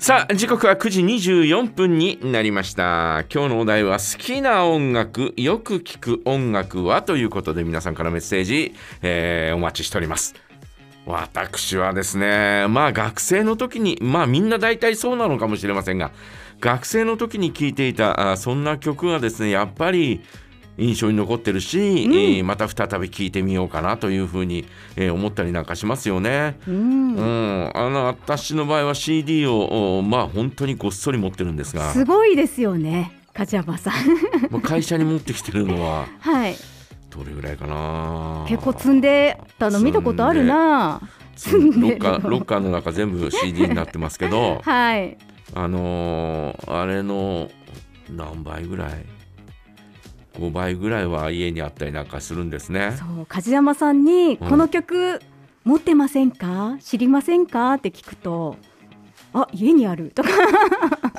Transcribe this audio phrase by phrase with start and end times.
[0.00, 3.26] さあ時刻は9時24分になりました。
[3.30, 10.34] 今日のお題は好きな音楽よく聞く音楽はということで皆さんからメッセージ、えー、お待ちしております。
[11.04, 16.12] 私はですねまあ学生の時にまあみんな大体そうなのかもしれませんが
[16.60, 20.22] 学生の時に聴いていたあそんな曲がですねやっぱり
[20.78, 24.66] 印象に残ってるし、うん、えー、また再び聴いてみようかなというふうに、
[24.96, 26.58] えー、思ったりなんかしますよね。
[26.66, 31.92] うん、うん、あの私の場合は CD をまあ本当にごっそり持ってるんですが。
[31.92, 34.60] すごいですよね梶山さん。
[34.62, 36.54] 会社に持ってきてるのは、はい、
[37.10, 38.44] どれぐらいかな。
[38.48, 41.00] 結構積んでたの見たことあるな。
[41.48, 45.16] ロッカーロッカーの中全部 CD になってますけど、 はい、
[45.54, 47.50] あのー、あれの
[48.10, 49.06] 何倍ぐらい
[50.38, 52.96] 5倍ぐらいは家にあったりなんかするんですね。
[52.98, 55.20] そう梶山さんにこの曲、
[55.64, 56.76] 持ってませんか？
[56.80, 57.74] 知りませんか？
[57.74, 58.56] って聞くと
[59.34, 60.10] あ家にある。
[60.14, 60.28] とか。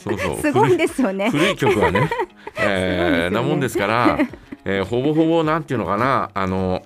[0.01, 0.37] そうそう。
[0.41, 1.29] すごいですよね。
[1.29, 2.09] 古い曲はね、
[2.59, 4.19] えー、ね、なもんですから、
[4.65, 6.31] えー、ほぼほぼなんていうのかな？
[6.33, 6.81] あの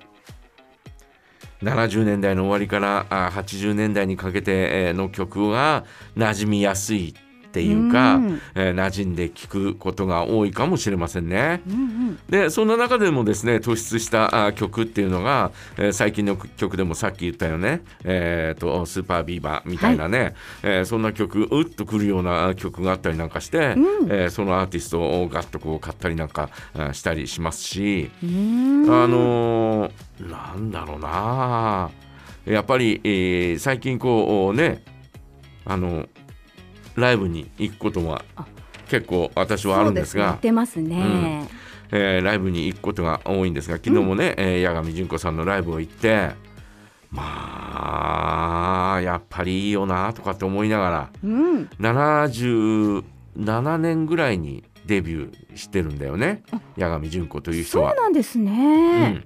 [1.64, 7.16] 70年代の終わりからあ80年代にかけての曲が馴染みやすい
[7.56, 11.62] っていうか、うん、えー、馴染んで聞くことが多いかもしれませんね。
[11.66, 26.50] うんうん、でそんな中でもですね突出したあ曲っていうのが、えー、最近の曲でもさっき言ったよね、えーと、スーパービーバーみたいなね、はい、えー、そんな曲うっとくるような曲があったりなんかして、うん、えー、そのアーティストをガッとこう買ったりなんか
[26.92, 31.90] したりしますし、あのー、なんだろうな。
[32.46, 34.84] やっぱり、えー、最近こうね
[35.64, 36.08] あの
[36.96, 38.24] ライブに行くことは
[38.88, 40.40] 結構私はあるんですが。
[40.42, 41.48] すますね、
[41.92, 46.32] うん、えー、ライブに行くことが多いんですが昨日もね、うん、えー、八神純子さんのライブを行って
[47.12, 56.44] まあやっぱりいいよなとかって思いながら、うん、77年ぐらいにデビューしてるんだよね
[56.78, 57.92] 八神純子という人は。
[57.92, 59.26] そうなんですね、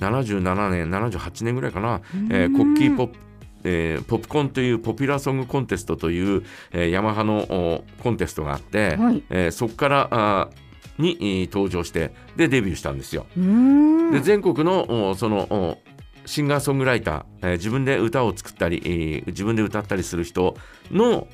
[0.00, 3.18] うん、77年78年ぐらいかな、えー、コッキーポップ
[3.64, 10.50] えー、ポップコンというポピュラーソングコンテストという、えー、ヤマハのコンテストがあって、はい、えー、そこからあ
[10.98, 13.26] に登場してでデビューしたんですよ。
[13.34, 15.78] で全国のその
[16.26, 20.56] シンガーソングライター、えー、自分で歌を作ったり、えー、自分で歌ったりする人
[20.90, 21.26] の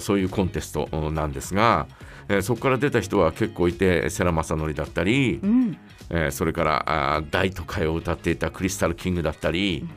[0.00, 1.86] そういうコンテストなんですが、
[2.28, 5.78] えー、そこから出た人は結構いて世良正則だったり、うん、
[6.10, 9.90] えー、それからあ大都会を歌っていたクリスタルキングだったり、うん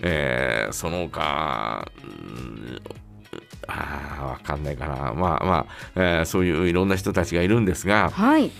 [0.00, 1.90] えー、その他、
[3.66, 8.50] あわかんないかな、まあまあ、えー、そういういろんな人たちがいるんですが、はい、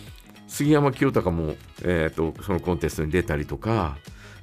[0.47, 3.97] 杉山清隆も、えーと、そのコンテストに出たりとか、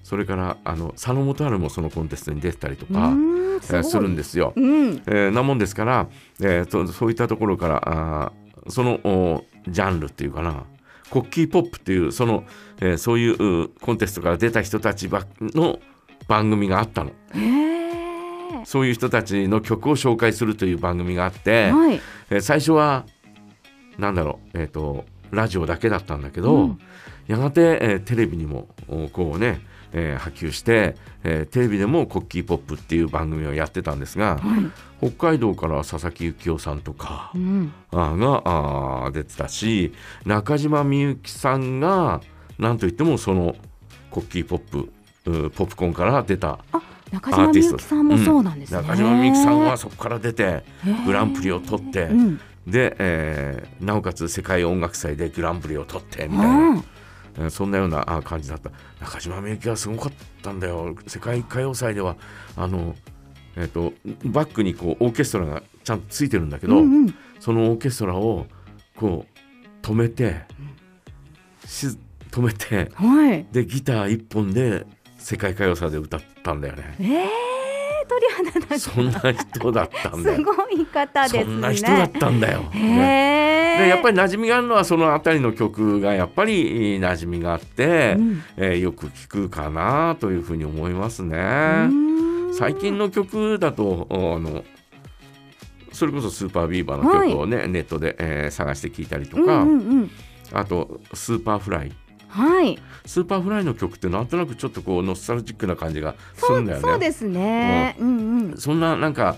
[0.03, 4.53] それからあの佐野元春もそのコンテストに出たりとか、えー、するんですよ。
[4.55, 6.07] うん、えー、なもんですから、
[6.39, 8.31] えーと、そういったところからあ
[8.69, 10.65] そのジャンルっていうかな
[11.09, 12.43] コッキーポップっていうその、
[12.79, 15.79] えー、そういうコンテストから出た人たちばの
[16.27, 17.11] 番組があったの。
[18.65, 23.05] そういう人たちの曲を紹介するという番組があって、はい、え最初は
[23.97, 26.79] なんだろう、えーと、ラジオだけだったんだけど、うん、
[27.27, 28.67] やがて、えー、テレビにも
[29.13, 29.61] こうね、
[29.93, 34.57] えー、波及して、えー、テレビでも「コッキーポップ」っていう番組をやってたんですが、は
[35.01, 39.93] い、北海道から佐々木幸雄さんとか、うん、あがあ出てたし
[40.25, 42.21] 中島みゆきさんが
[42.59, 43.55] 何といってもその
[44.11, 44.91] 「コッキーポップ」
[45.25, 46.59] ポップコーンから出た
[47.11, 50.63] 中島みゆきさんもそうなんですね、うん、中島みゆきさんはそこから出て
[51.05, 56.83] グランプリを取って、うん、で、えー、なおかつ世界音楽祭でグランプリを取ってみたいな。
[57.37, 58.71] うん、そんなような感じだった。
[59.01, 60.95] 中島みゆきはすごかったんだよ。
[61.05, 62.15] 世界歌謡祭では
[62.55, 62.95] あの、
[63.57, 63.93] えーと、
[64.23, 68.45] バックにこうオーケストラがちゃんとついてるんだけど、うんうん、そのオーケストラを
[68.95, 70.43] こう止めて、
[71.65, 71.87] し
[72.31, 74.85] 止めて、はい、でギター一本で
[75.25, 76.95] 世界歌謡祭で歌ったんだよね。
[76.99, 77.05] えー
[78.07, 80.37] 鳥肌だそんな人だったんだよ。
[80.37, 81.43] すごい方ですね。
[81.43, 82.61] そんな人だったんだよ。
[82.61, 91.89] ね、でやっぱり馴染みがあるのはその辺りの曲がやっぱり馴染みがあって、うん、えー、よく聞くかなというふうに思いますね。
[92.53, 94.63] 最近の曲だとあの
[95.91, 100.11] それこそ SUPER BEAVER の曲をね、はい、ネットで、えー、探して聞いたりとか、うんうんうん、
[100.53, 101.91] あと Superfly。
[102.27, 106.83] はい、 Superfly の曲ってなんとなくちょっとこうノスタルジックな感じがするんだよね。
[106.83, 109.37] そうですね、うん、うんうんそんななんか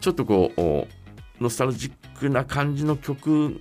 [0.00, 3.60] ちょっとこうノスタルジックな感じの曲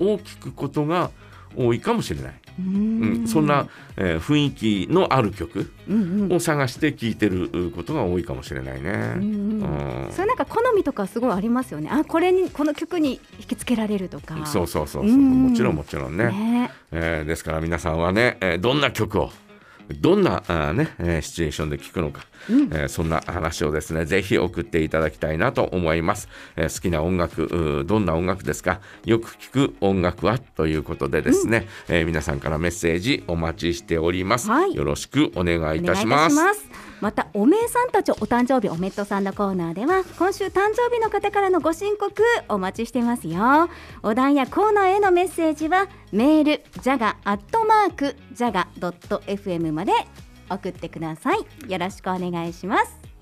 [0.00, 1.10] を聴くことが
[1.56, 2.34] 多いかもしれない。
[2.58, 5.72] うん、そんな、えー、雰囲気のある曲
[6.30, 9.14] を探して聴いてることが多いかもしれないね。
[9.16, 11.88] うんそれなんか好みとかすごいありますよね。
[11.90, 14.46] あこれにこの曲に引きつけられるとか。
[14.46, 16.26] そうそうそうそう、もちろんもちろんね。
[16.26, 19.30] ねえー、ですから皆さんはね、えー、どんな曲を
[20.00, 28.80] どんなあ、ね、えシチュエーションで聞くのか、うん、えー、そんな話をですねぜひ送っていただきたいなと思います、えー、好きな音楽どんな音楽ですか？
[29.04, 36.36] よく聞く音楽はということでですね、うん、えー、皆さんからメッセージお待ちしております、はい、よろしくお願いいたします
[37.04, 42.14] またおめえさんたちお誕生日おめっとさんのコーナーでは今週誕生日の方からのご申告
[42.48, 43.68] お待ちしてますよ。
[44.02, 49.92] お題やコーナーへのメッセージはメールジャガアットマークジャガドット FM まで
[50.48, 51.70] 送ってください。
[51.70, 53.03] よろしくお願いします。